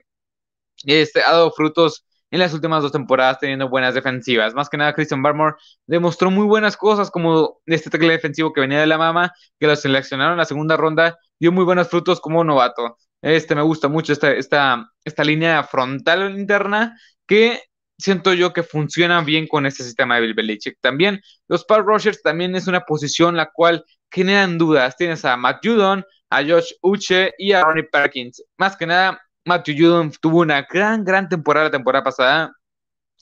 [0.86, 4.54] este, ha dado frutos en las últimas dos temporadas teniendo buenas defensivas.
[4.54, 8.80] Más que nada, Christian Barmore demostró muy buenas cosas, como este tackle defensivo que venía
[8.80, 12.44] de la mama, que lo seleccionaron en la segunda ronda, dio muy buenos frutos como
[12.44, 12.98] novato.
[13.22, 17.62] Este me gusta mucho esta, esta, esta línea frontal interna que
[17.98, 20.78] siento yo que funciona bien con este sistema de Bill Belichick.
[20.82, 24.98] También los Power Rushers también es una posición la cual generan dudas.
[24.98, 28.44] Tienes a Matt Judon, a Josh Uche y a Ronnie Perkins.
[28.58, 32.54] Más que nada, Matthew Judon tuvo una gran, gran temporada la temporada pasada.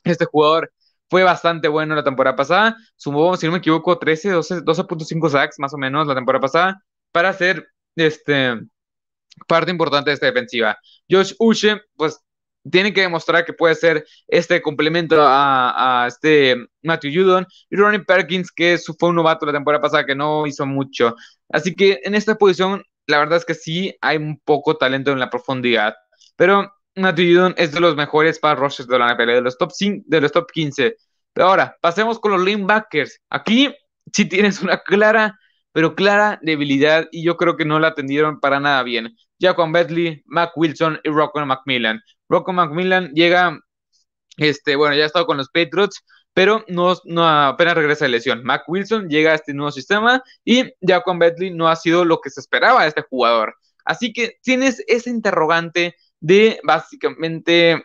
[0.03, 0.71] Este jugador
[1.09, 2.75] fue bastante bueno la temporada pasada.
[2.95, 7.33] Sumó, si no me equivoco, 13, 12.5 sacks más o menos la temporada pasada para
[7.33, 8.59] ser este,
[9.47, 10.77] parte importante de esta defensiva.
[11.09, 12.19] Josh Uche, pues
[12.69, 18.51] tiene que demostrar que puede ser este complemento a, este Matthew Judon y Ronnie Perkins,
[18.51, 21.15] que fue un novato la temporada pasada que no hizo mucho.
[21.49, 25.19] Así que en esta posición, la verdad es que sí hay un poco talento en
[25.19, 25.95] la profundidad.
[26.35, 29.71] Pero Matthew Judon es de los mejores para rushers de la NFL, de los top,
[29.79, 30.97] de los top 15.
[31.33, 33.21] Pero ahora, pasemos con los linebackers.
[33.29, 33.73] Aquí
[34.13, 35.38] sí tienes una clara,
[35.71, 39.15] pero clara debilidad y yo creo que no la atendieron para nada bien.
[39.39, 42.01] Jaquan Bentley, Mac Wilson y Rocco McMillan.
[42.27, 43.59] Rocco McMillan llega,
[44.37, 46.03] este, bueno, ya ha estado con los Patriots,
[46.33, 48.43] pero no, no apenas regresa de lesión.
[48.43, 52.29] Mac Wilson llega a este nuevo sistema y Jaquan Bentley no ha sido lo que
[52.29, 53.55] se esperaba de este jugador.
[53.85, 57.83] Así que tienes ese interrogante de básicamente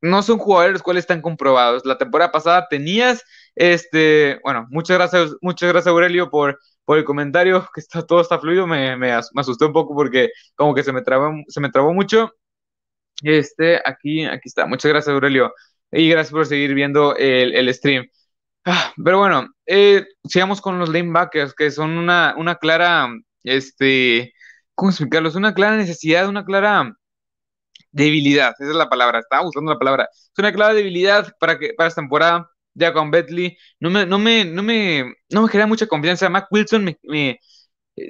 [0.00, 1.84] no son jugadores los cuales están comprobados.
[1.84, 7.68] La temporada pasada tenías, este, bueno, muchas gracias, muchas gracias Aurelio por, por el comentario,
[7.74, 11.02] que está, todo está fluido, me, me, asusté un poco porque como que se me
[11.02, 12.32] trabó, se me trabó mucho.
[13.22, 14.66] Este, aquí, aquí está.
[14.66, 15.52] Muchas gracias Aurelio
[15.92, 18.08] y gracias por seguir viendo el, el stream.
[18.64, 23.08] Ah, pero bueno, eh, sigamos con los lanebackers, que son una, una clara,
[23.44, 24.32] este,
[24.74, 25.34] ¿cómo explicarlos?
[25.36, 26.94] Una clara necesidad, una clara
[27.92, 30.08] debilidad, esa es la palabra, estaba buscando la palabra.
[30.12, 32.50] Es una clara debilidad para que para esta temporada.
[32.78, 36.28] Ya con Bentley, no me, no me, no me, no me genera mucha confianza.
[36.28, 37.40] Mac Wilson me,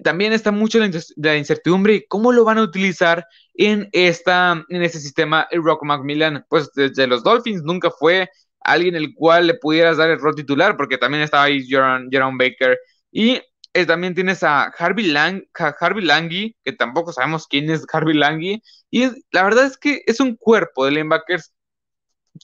[0.04, 0.78] también está mucho
[1.16, 5.46] la, incertidumbre cómo lo van a utilizar en esta, en este sistema.
[5.50, 8.28] El Rock Macmillan, pues desde los Dolphins nunca fue
[8.60, 12.78] alguien el cual le pudieras dar el rol titular, porque también estaba ahí Jerome Baker.
[13.10, 13.40] Y
[13.72, 15.42] eh, también tienes a Harvey, Lang,
[15.80, 20.20] Harvey Langy, que tampoco sabemos quién es Harvey Langy, y la verdad es que es
[20.20, 21.52] un cuerpo de linebackers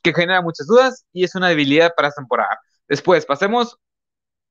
[0.03, 2.59] que genera muchas dudas y es una debilidad para esta temporada.
[2.89, 3.79] Después, pasemos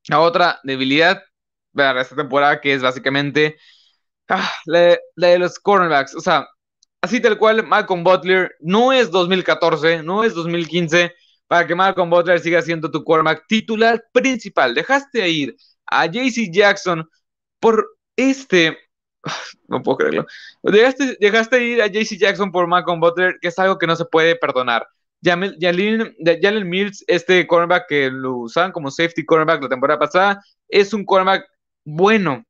[0.09, 1.23] a otra debilidad
[1.73, 3.57] para esta temporada, que es básicamente
[4.29, 6.15] ah, la, de los cornerbacks.
[6.15, 6.47] O sea,
[7.01, 11.13] así tal cual, Malcolm Butler no es 2014, no es 2015,
[11.47, 14.73] para que Malcolm Butler siga siendo tu cornerback titular principal.
[14.75, 17.07] Dejaste ir a JC Jackson
[17.59, 18.77] por este.
[19.67, 20.25] No puedo creerlo.
[20.61, 24.05] Dejaste, dejaste ir a JC Jackson por Malcolm Butler, que es algo que no se
[24.05, 24.87] puede perdonar.
[25.23, 31.05] Jalen Mills, este cornerback que lo usaban como safety cornerback la temporada pasada, es un
[31.05, 31.45] cornerback
[31.85, 32.43] bueno,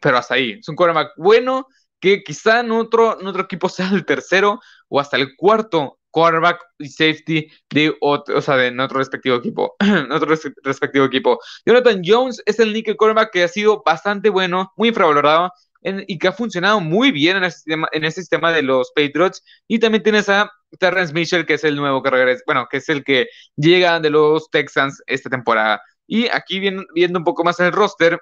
[0.00, 0.52] pero hasta ahí.
[0.60, 1.66] Es un cornerback bueno
[2.00, 6.88] que quizá en otro, en equipo sea el tercero o hasta el cuarto quarterback y
[6.88, 9.76] safety de otro, o sea, de otro respectivo equipo.
[10.10, 11.38] otro respectivo equipo.
[11.64, 15.50] Jonathan Jones es el nickel quarterback que ha sido bastante bueno, muy infravalorado
[15.82, 19.42] y que ha funcionado muy bien en el, sistema, en este sistema de los Patriots.
[19.68, 22.88] Y también tienes a Terrence Mitchell, que es el nuevo que regresa, bueno, que es
[22.88, 25.82] el que llega de los Texans esta temporada.
[26.06, 28.18] Y aquí viendo, un poco más el roster,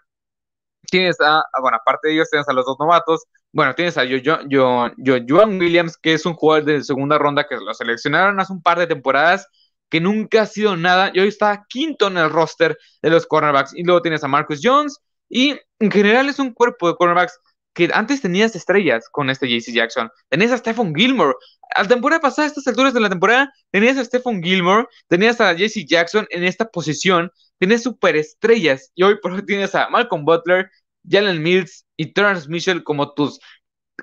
[0.90, 3.25] tienes a, bueno, aparte de ellos, tienes a los dos novatos.
[3.53, 8.38] Bueno, tienes a Joan Williams, que es un jugador de segunda ronda que lo seleccionaron
[8.40, 9.49] hace un par de temporadas,
[9.88, 13.75] que nunca ha sido nada, y hoy está quinto en el roster de los cornerbacks.
[13.75, 17.38] Y luego tienes a Marcus Jones, y en general es un cuerpo de cornerbacks
[17.73, 20.11] que antes tenías estrellas con este JC Jackson.
[20.29, 21.35] Tenías a Stephon Gilmore.
[21.75, 25.41] A la temporada pasada, a estas alturas de la temporada, tenías a Stephon Gilmore, tenías
[25.41, 28.91] a JC Jackson en esta posición, tienes superestrellas.
[28.95, 30.71] Y hoy por hoy tienes a Malcolm Butler,
[31.09, 33.41] Jalen Mills y Terrence Mitchell como tus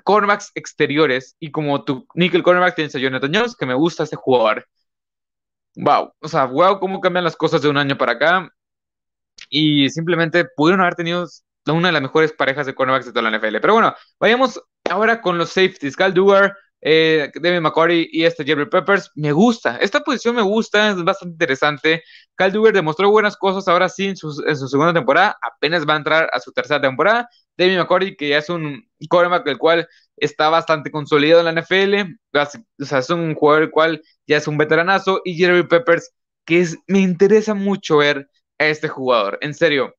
[0.04, 1.36] cornerbacks exteriores.
[1.38, 4.66] Y como tu nickel cornerback tienes a Jonathan Jones, que me gusta este jugador.
[5.76, 6.12] Wow.
[6.20, 8.50] O sea, wow, cómo cambian las cosas de un año para acá.
[9.50, 11.26] Y simplemente pudieron haber tenido
[11.66, 13.58] una de las mejores parejas de cornerbacks de toda la NFL.
[13.60, 15.96] Pero bueno, vayamos ahora con los safeties.
[15.96, 19.10] Cal Dewar, eh, David y este Jerry Peppers.
[19.14, 22.02] Me gusta, esta posición me gusta, es bastante interesante.
[22.34, 26.30] Cal Dewar demostró buenas cosas ahora sí en su, segunda temporada, apenas va a entrar
[26.32, 27.28] a su tercera temporada.
[27.56, 32.16] David McCarty, que ya es un cornerback el cual está bastante consolidado en la NFL,
[32.80, 35.20] o sea, es un jugador el cual ya es un veteranazo.
[35.24, 36.12] Y Jerry Peppers,
[36.44, 39.97] que es, me interesa mucho ver a este jugador, en serio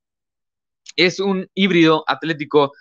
[1.05, 2.71] es un híbrido atlético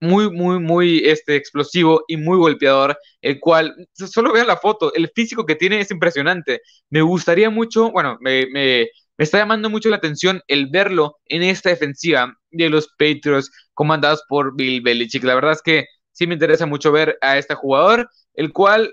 [0.00, 5.08] muy, muy, muy este, explosivo y muy golpeador, el cual, solo vean la foto, el
[5.14, 6.60] físico que tiene es impresionante.
[6.90, 11.42] Me gustaría mucho, bueno, me, me, me está llamando mucho la atención el verlo en
[11.44, 15.22] esta defensiva de los Patriots comandados por Bill Belichick.
[15.24, 18.92] La verdad es que sí me interesa mucho ver a este jugador, el cual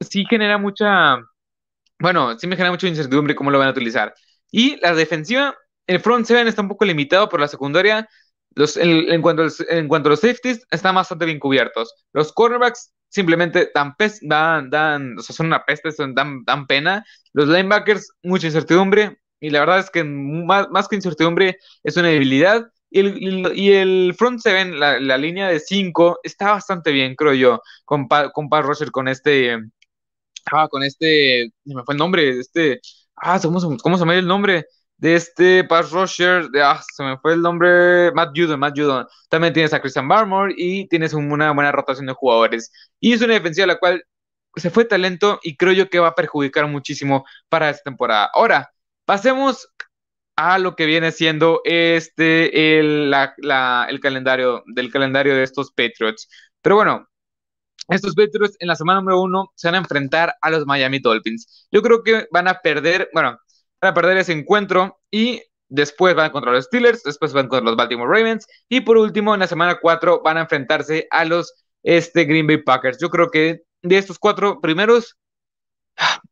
[0.00, 1.18] sí genera mucha,
[1.98, 4.14] bueno, sí me genera mucha incertidumbre cómo lo van a utilizar.
[4.50, 8.08] Y la defensiva, el front seven está un poco limitado por la secundaria.
[8.54, 11.94] Los, en, cuanto en cuanto a los safeties, están bastante bien cubiertos.
[12.12, 17.04] Los cornerbacks simplemente dan, dan, dan, o sea, son una peste, son, dan, dan pena.
[17.32, 19.18] Los linebackers, mucha incertidumbre.
[19.40, 22.66] Y la verdad es que más, más que incertidumbre, es una debilidad.
[22.90, 27.34] Y el, y el front seven, la, la línea de 5, está bastante bien, creo
[27.34, 29.58] yo, con, con Pat Roger, con este.
[30.52, 31.50] Ah, con este.
[31.64, 32.80] Me fue el nombre, este.
[33.16, 34.66] Ah, ¿cómo, cómo se llama el nombre?
[34.98, 39.06] De este Pass Rusher, de, ah, se me fue el nombre, Matt Judon, Matt Judon.
[39.28, 42.72] También tienes a Christian Barmore y tienes una buena rotación de jugadores.
[43.00, 44.04] Y es una defensiva la cual
[44.56, 48.30] se fue talento y creo yo que va a perjudicar muchísimo para esta temporada.
[48.32, 48.70] Ahora,
[49.04, 49.68] pasemos
[50.36, 53.12] a lo que viene siendo este, el,
[53.88, 56.28] el calendario, del calendario de estos Patriots.
[56.62, 57.08] Pero bueno,
[57.88, 61.68] estos Patriots en la semana número uno se van a enfrentar a los Miami Dolphins.
[61.70, 63.38] Yo creo que van a perder, bueno,
[63.80, 67.76] van a perder ese encuentro y después van contra los Steelers, después van contra los
[67.76, 72.24] Baltimore Ravens y por último en la semana cuatro van a enfrentarse a los este,
[72.24, 72.98] Green Bay Packers.
[73.00, 75.16] Yo creo que de estos cuatro primeros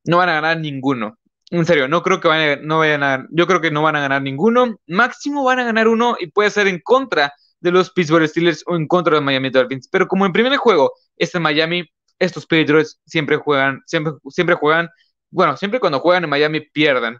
[0.04, 1.18] no van a ganar ninguno.
[1.50, 4.00] En serio, no creo que vayan, no vayan a, yo creo que no van a
[4.00, 4.76] ganar ninguno.
[4.86, 8.76] Máximo van a ganar uno y puede ser en contra de los Pittsburgh Steelers o
[8.76, 9.88] en contra de Miami Dolphins.
[9.88, 11.84] Pero como en primer juego es en Miami,
[12.18, 14.88] estos Patriots siempre juegan, siempre, siempre juegan,
[15.30, 17.18] bueno, siempre cuando juegan en Miami pierden.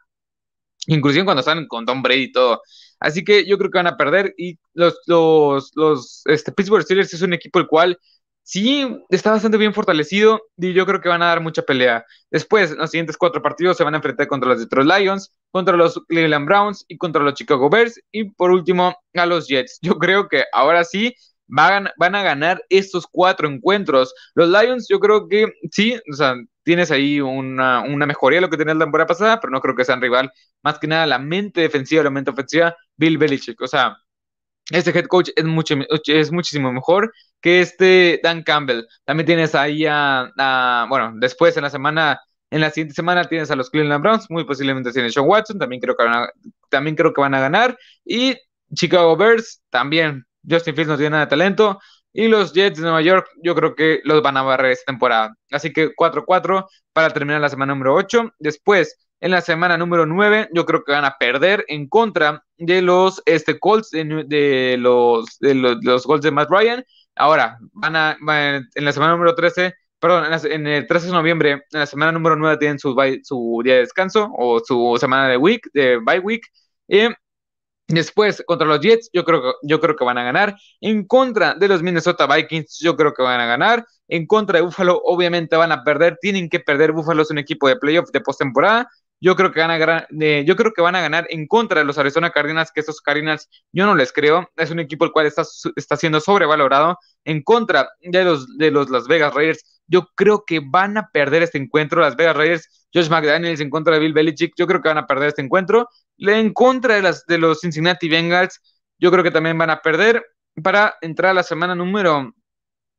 [0.86, 2.60] Inclusive cuando están con Tom Brady y todo.
[3.00, 4.34] Así que yo creo que van a perder.
[4.36, 7.98] Y los, los, los este, Pittsburgh Steelers es un equipo el cual
[8.44, 12.04] sí está bastante bien fortalecido y yo creo que van a dar mucha pelea.
[12.30, 16.00] Después, los siguientes cuatro partidos se van a enfrentar contra los Detroit Lions, contra los
[16.08, 19.78] Cleveland Browns y contra los Chicago Bears y por último a los Jets.
[19.82, 21.14] Yo creo que ahora sí
[21.46, 24.14] van, a ganar estos cuatro encuentros.
[24.34, 28.76] Los Lions yo creo que sí, o sea, tienes ahí una, mejoría lo que tenías
[28.76, 30.30] la temporada pasada, pero no creo que sean rival.
[30.62, 33.60] Más que nada la mente defensiva, la mente ofensiva, Bill Belichick.
[33.60, 33.96] O sea,
[34.70, 35.74] este head coach es, mucho,
[36.06, 38.84] es muchísimo mejor que este Dan Campbell.
[39.04, 43.56] También tienes ahí a, bueno, después en la semana, en la siguiente semana tienes a
[43.56, 46.28] los Cleveland Browns, muy posiblemente tiene Sean Watson, también creo que van a,
[46.70, 47.76] también creo que van a ganar.
[48.04, 48.34] Y
[48.74, 50.26] Chicago Bears también.
[50.48, 51.78] Justin Fields no tiene nada de talento.
[52.12, 55.34] Y los Jets de Nueva York, yo creo que los van a barrer esta temporada.
[55.50, 58.34] Así que 4-4 para terminar la semana número 8.
[58.38, 62.82] Después, en la semana número 9, yo creo que van a perder en contra de
[62.82, 66.84] los este, Colts, de, los, de los, de los Colts de Matt Ryan.
[67.16, 71.80] Ahora, van a, en la semana número 13, perdón, en, el 13 de noviembre, en
[71.80, 75.68] la semana número 9 tienen su, su día de descanso o su semana de week,
[75.72, 76.46] de bye week.
[77.88, 80.56] Después, contra los Jets, yo creo, que, yo creo que van a ganar.
[80.80, 83.86] En contra de los Minnesota Vikings, yo creo que van a ganar.
[84.08, 86.18] En contra de Buffalo, obviamente van a perder.
[86.20, 86.92] Tienen que perder.
[86.92, 88.88] Buffalo es un equipo de playoff de postemporada.
[89.20, 91.80] Yo creo que van a ganar, eh, yo creo que van a ganar en contra
[91.80, 94.48] de los Arizona Cardinals, que estos Cardinals yo no les creo.
[94.56, 95.44] Es un equipo el cual está,
[95.76, 96.98] está siendo sobrevalorado.
[97.24, 101.42] En contra de los, de los Las Vegas Raiders, yo creo que van a perder
[101.42, 102.00] este encuentro.
[102.00, 105.06] Las Vegas Raiders, Josh McDaniels en contra de Bill Belichick, yo creo que van a
[105.06, 105.88] perder este encuentro.
[106.18, 108.60] En contra de, las, de los Cincinnati Bengals,
[108.98, 110.24] yo creo que también van a perder
[110.62, 112.32] para entrar a la semana número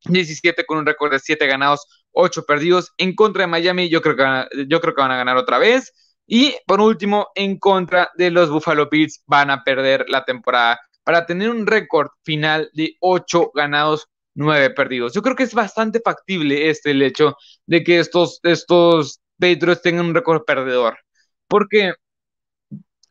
[0.04, 2.92] 17 con un récord de 7 ganados, 8 perdidos.
[2.98, 5.92] En contra de Miami, yo creo que van a, ganar otra vez.
[6.26, 11.24] Y por último, en contra de los Buffalo Bills, van a perder la temporada para
[11.24, 15.12] tener un récord final de 8 ganados, 9 perdidos.
[15.14, 20.06] Yo creo que es bastante factible este el hecho de que estos, estos Patriots tengan
[20.06, 20.98] un récord perdedor.
[21.48, 21.94] Porque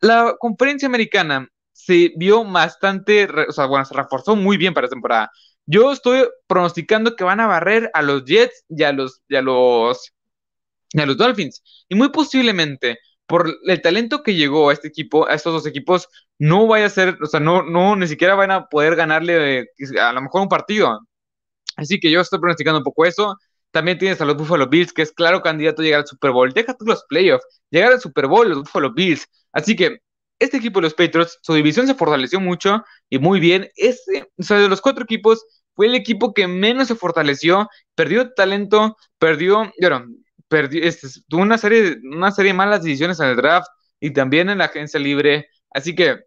[0.00, 4.94] la conferencia americana se vio bastante, o sea, bueno, se reforzó muy bien para esta
[4.94, 5.30] temporada.
[5.66, 9.42] Yo estoy pronosticando que van a barrer a los Jets y a los, y a
[9.42, 10.12] los,
[10.92, 11.62] y a los Dolphins.
[11.88, 16.08] Y muy posiblemente, por el talento que llegó a este equipo, a estos dos equipos,
[16.38, 19.66] no vaya a ser, o sea, no, no, ni siquiera van a poder ganarle eh,
[20.00, 21.00] a lo mejor un partido.
[21.76, 23.36] Así que yo estoy pronosticando un poco eso.
[23.70, 26.52] También tienes a los Buffalo Bills, que es claro candidato a llegar al Super Bowl.
[26.52, 29.26] Deja tú los playoffs, llegar al Super Bowl, los Buffalo Bills.
[29.52, 29.98] Así que
[30.38, 33.68] este equipo de los Patriots, su división se fortaleció mucho y muy bien.
[33.76, 38.32] Este, o sea, de los cuatro equipos, fue el equipo que menos se fortaleció, perdió
[38.32, 40.06] talento, perdió, bueno,
[40.48, 43.68] perdió, este, tuvo una serie, una serie de malas decisiones en el draft
[44.00, 45.48] y también en la agencia libre.
[45.70, 46.20] Así que,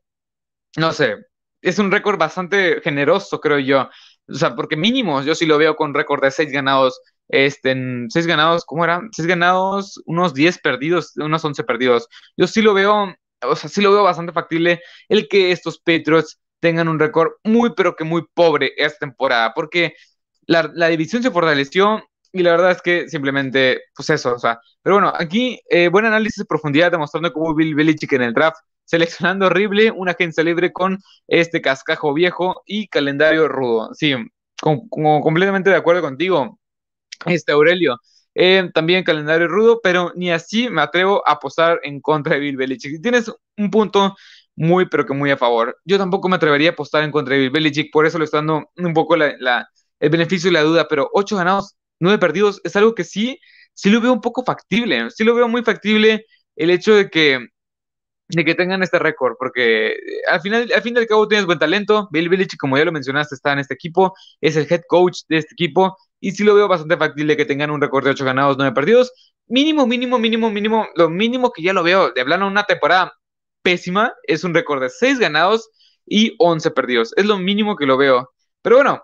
[0.78, 1.16] no sé,
[1.62, 3.89] es un récord bastante generoso, creo yo.
[4.30, 7.76] O sea, porque mínimo yo sí lo veo con récord de seis ganados, este,
[8.10, 9.10] seis ganados, ¿cómo eran?
[9.12, 12.08] Seis ganados, unos 10 perdidos, unos 11 perdidos.
[12.38, 16.40] Yo sí lo veo, o sea, sí lo veo bastante factible el que estos Patriots
[16.60, 19.94] tengan un récord muy, pero que muy pobre esta temporada, porque
[20.48, 24.60] la, la división se fortaleció, y la verdad es que simplemente, pues eso, o sea,
[24.82, 28.58] pero bueno, aquí eh, buen análisis de profundidad demostrando cómo Bill Belichick en el draft,
[28.90, 33.94] seleccionando horrible, una agencia libre con este cascajo viejo y calendario rudo.
[33.94, 34.16] Sí,
[34.60, 36.60] completamente de acuerdo contigo,
[37.26, 37.98] este Aurelio.
[38.34, 42.58] Eh, también calendario rudo, pero ni así me atrevo a apostar en contra de Bill
[42.58, 43.02] Belichick.
[43.02, 44.16] Tienes un punto
[44.56, 45.78] muy, pero que muy a favor.
[45.86, 48.40] Yo tampoco me atrevería a apostar en contra de Bill Belichick, por eso le estoy
[48.40, 52.96] dando un poco el beneficio y la duda, pero ocho ganados nueve perdidos, es algo
[52.96, 53.40] que sí,
[53.74, 56.26] sí lo veo un poco factible, sí lo veo muy factible
[56.56, 57.50] el hecho de que,
[58.30, 59.96] de que tengan este récord, porque
[60.30, 62.92] al final, al fin y al cabo tienes buen talento, Bill Belichick, como ya lo
[62.92, 66.54] mencionaste, está en este equipo, es el head coach de este equipo, y sí lo
[66.54, 69.12] veo bastante factible que tengan un récord de ocho ganados, nueve perdidos,
[69.48, 73.14] mínimo, mínimo, mínimo, mínimo, lo mínimo que ya lo veo, de hablar una temporada
[73.64, 75.70] pésima, es un récord de seis ganados
[76.06, 79.04] y once perdidos, es lo mínimo que lo veo, pero bueno,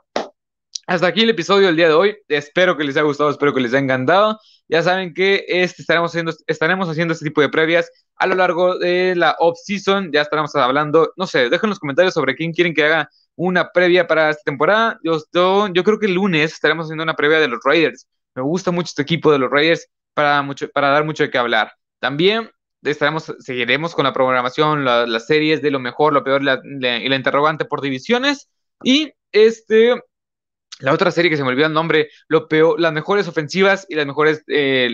[0.87, 2.17] hasta aquí el episodio del día de hoy.
[2.27, 4.39] Espero que les haya gustado, espero que les haya encantado.
[4.67, 8.77] Ya saben que este, estaremos, haciendo, estaremos haciendo este tipo de previas a lo largo
[8.77, 10.11] de la off-season.
[10.11, 14.07] Ya estaremos hablando, no sé, dejen los comentarios sobre quién quieren que haga una previa
[14.07, 14.99] para esta temporada.
[15.03, 18.07] Yo, yo, creo que el lunes estaremos haciendo una previa de los Raiders.
[18.35, 21.37] Me gusta mucho este equipo de los Raiders para, mucho, para dar mucho de qué
[21.37, 21.73] hablar.
[21.99, 22.49] También
[22.83, 27.65] estaremos, seguiremos con la programación, las series de lo mejor, lo peor y la interrogante
[27.65, 28.49] por divisiones.
[28.83, 29.95] Y este,
[30.79, 33.95] la otra serie que se me olvidó el nombre, lo peor, las mejores ofensivas y
[33.95, 34.89] las mejores, eh,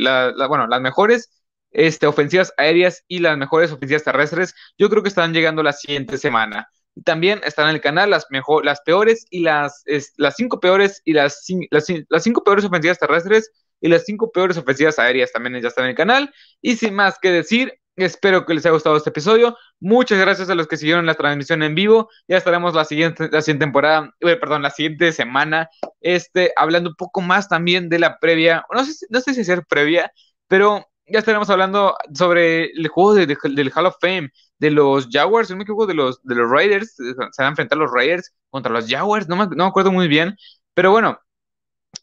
[0.47, 1.29] bueno, las mejores
[1.71, 6.17] este, ofensivas aéreas y las mejores ofensivas terrestres, yo creo que están llegando la siguiente
[6.17, 6.69] semana.
[7.05, 9.83] También están en el canal las, mejor, las peores y las,
[10.17, 14.57] las cinco peores y las, las, las cinco peores ofensivas terrestres y las cinco peores
[14.57, 16.33] ofensivas aéreas también ya están en el canal.
[16.61, 19.57] Y sin más que decir, Espero que les haya gustado este episodio.
[19.79, 22.09] Muchas gracias a los que siguieron la transmisión en vivo.
[22.27, 26.95] Ya estaremos la siguiente, la siguiente temporada, eh, perdón, la siguiente semana, este, hablando un
[26.95, 28.65] poco más también de la previa.
[28.73, 30.11] No sé, no sé si ser previa,
[30.47, 34.29] pero ya estaremos hablando sobre el juego del Hall of Fame
[34.59, 36.95] de los Jaguars, no me equivoco, de los, de los Raiders.
[36.95, 40.07] Se van a enfrentar los Raiders contra los Jaguars, no me, no me acuerdo muy
[40.07, 40.35] bien.
[40.73, 41.19] Pero bueno,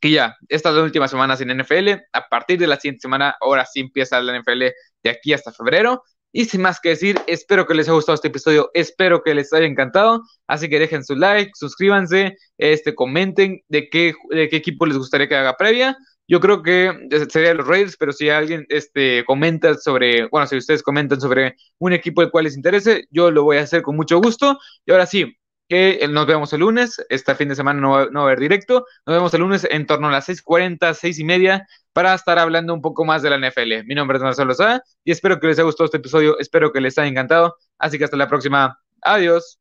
[0.01, 3.67] que ya estas dos últimas semanas en NFL, a partir de la siguiente semana, ahora
[3.67, 4.61] sí empieza la NFL
[5.03, 6.03] de aquí hasta febrero.
[6.33, 9.53] Y sin más que decir, espero que les haya gustado este episodio, espero que les
[9.53, 10.23] haya encantado.
[10.47, 15.29] Así que dejen su like, suscríbanse, este, comenten de qué, de qué equipo les gustaría
[15.29, 15.97] que haga previa.
[16.31, 16.93] Yo creo que
[17.31, 21.95] sería los Raiders, pero si alguien este, comenta sobre, bueno, si ustedes comentan sobre un
[21.95, 24.59] equipo el cual les interese, yo lo voy a hacer con mucho gusto.
[24.85, 25.35] Y ahora sí,
[25.69, 27.05] que nos vemos el lunes.
[27.09, 28.87] Este fin de semana no va, a haber directo.
[29.07, 32.75] Nos vemos el lunes en torno a las 6:40, 6 y media para estar hablando
[32.75, 33.85] un poco más de la NFL.
[33.85, 36.39] Mi nombre es Marcelo Sá y espero que les haya gustado este episodio.
[36.39, 37.57] Espero que les haya encantado.
[37.79, 38.79] Así que hasta la próxima.
[39.03, 39.59] Adiós.